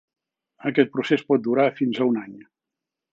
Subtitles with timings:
[0.69, 2.33] Aquest procés por durar fins a un any.